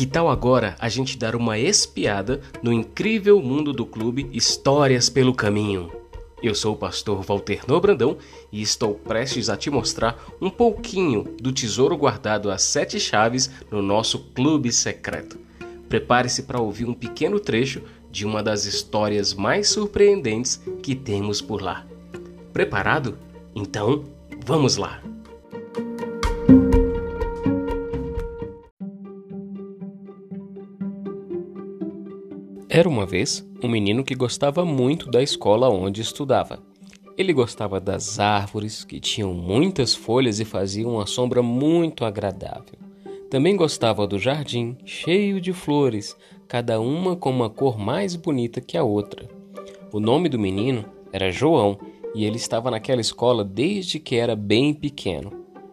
[0.00, 5.34] Que tal agora a gente dar uma espiada no incrível mundo do clube Histórias pelo
[5.34, 5.92] Caminho?
[6.42, 8.16] Eu sou o pastor Walter Nobrandão
[8.50, 13.82] e estou prestes a te mostrar um pouquinho do tesouro guardado às sete chaves no
[13.82, 15.38] nosso clube secreto.
[15.86, 21.60] Prepare-se para ouvir um pequeno trecho de uma das histórias mais surpreendentes que temos por
[21.60, 21.86] lá.
[22.54, 23.18] Preparado?
[23.54, 24.06] Então,
[24.46, 25.02] vamos lá!
[32.72, 36.62] Era uma vez um menino que gostava muito da escola onde estudava.
[37.18, 42.78] Ele gostava das árvores, que tinham muitas folhas e faziam uma sombra muito agradável.
[43.28, 48.76] Também gostava do jardim, cheio de flores, cada uma com uma cor mais bonita que
[48.76, 49.28] a outra.
[49.92, 51.76] O nome do menino era João
[52.14, 55.32] e ele estava naquela escola desde que era bem pequeno.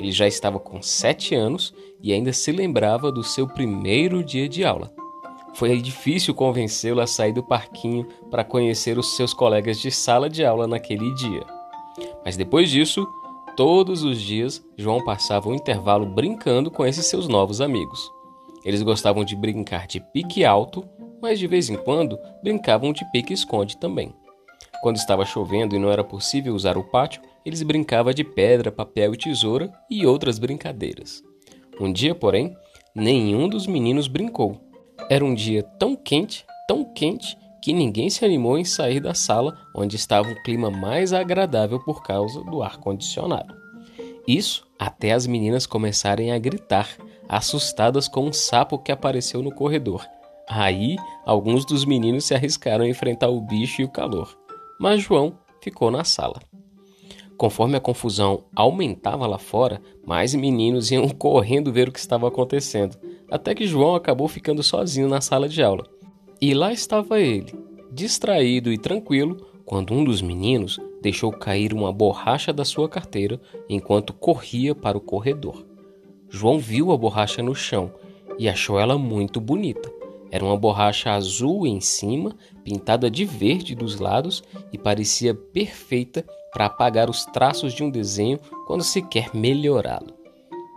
[0.00, 4.64] Ele já estava com sete anos e ainda se lembrava do seu primeiro dia de
[4.64, 4.97] aula.
[5.54, 10.44] Foi difícil convencê-lo a sair do parquinho para conhecer os seus colegas de sala de
[10.44, 11.44] aula naquele dia.
[12.24, 13.06] Mas depois disso,
[13.56, 18.10] todos os dias, João passava um intervalo brincando com esses seus novos amigos.
[18.64, 20.84] Eles gostavam de brincar de pique alto,
[21.20, 24.14] mas de vez em quando brincavam de pique-esconde também.
[24.80, 29.14] Quando estava chovendo e não era possível usar o pátio, eles brincavam de pedra, papel
[29.14, 31.22] e tesoura e outras brincadeiras.
[31.80, 32.56] Um dia, porém,
[32.94, 34.67] nenhum dos meninos brincou
[35.10, 39.58] era um dia tão quente, tão quente, que ninguém se animou em sair da sala
[39.74, 43.54] onde estava um clima mais agradável por causa do ar-condicionado.
[44.26, 46.88] Isso até as meninas começarem a gritar,
[47.28, 50.06] assustadas com um sapo que apareceu no corredor.
[50.48, 50.96] Aí,
[51.26, 54.38] alguns dos meninos se arriscaram a enfrentar o bicho e o calor,
[54.78, 56.40] mas João ficou na sala.
[57.36, 62.96] Conforme a confusão aumentava lá fora, mais meninos iam correndo ver o que estava acontecendo,
[63.30, 65.86] até que João acabou ficando sozinho na sala de aula.
[66.40, 67.54] E lá estava ele,
[67.90, 74.12] distraído e tranquilo, quando um dos meninos deixou cair uma borracha da sua carteira enquanto
[74.12, 75.66] corria para o corredor.
[76.30, 77.92] João viu a borracha no chão
[78.38, 79.90] e achou ela muito bonita.
[80.30, 86.66] Era uma borracha azul em cima, pintada de verde dos lados e parecia perfeita para
[86.66, 90.17] apagar os traços de um desenho quando se quer melhorá-lo.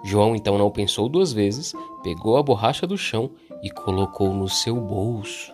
[0.04, 1.74] João então não pensou duas vezes,
[2.04, 3.32] pegou a borracha do chão
[3.64, 5.54] e colocou no seu bolso.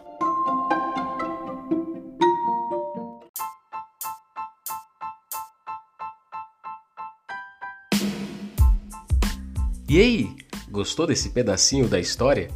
[9.90, 10.36] E aí,
[10.69, 12.50] gostou desse pedacinho da história?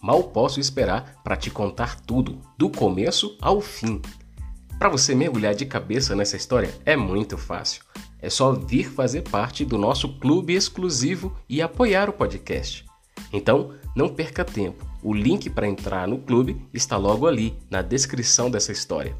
[0.00, 4.00] Mal posso esperar para te contar tudo, do começo ao fim.
[4.78, 7.82] Para você mergulhar de cabeça nessa história é muito fácil.
[8.20, 12.84] É só vir fazer parte do nosso clube exclusivo e apoiar o podcast.
[13.32, 14.86] Então, não perca tempo.
[15.02, 19.16] O link para entrar no clube está logo ali, na descrição dessa história.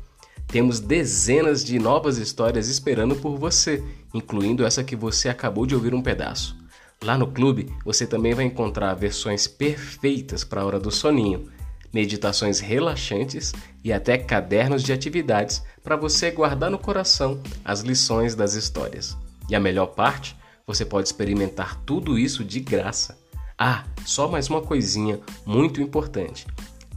[0.46, 3.82] Temos dezenas de novas histórias esperando por você,
[4.14, 6.56] incluindo essa que você acabou de ouvir um pedaço.
[7.02, 11.48] Lá no clube, você também vai encontrar versões perfeitas para a hora do soninho
[11.96, 18.52] meditações relaxantes e até cadernos de atividades para você guardar no coração as lições das
[18.52, 19.16] histórias.
[19.48, 20.36] E a melhor parte,
[20.66, 23.18] você pode experimentar tudo isso de graça.
[23.58, 26.46] Ah, só mais uma coisinha muito importante.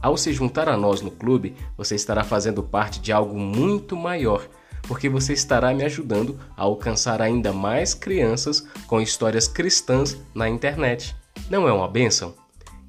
[0.02, 4.46] Ao se juntar a nós no clube, você estará fazendo parte de algo muito maior,
[4.82, 11.16] porque você estará me ajudando a alcançar ainda mais crianças com histórias cristãs na internet.
[11.48, 12.34] Não é uma benção?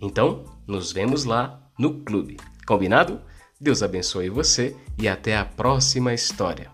[0.01, 2.37] Então, nos vemos lá no clube.
[2.67, 3.19] Combinado?
[3.59, 6.69] Deus abençoe você e até a próxima história.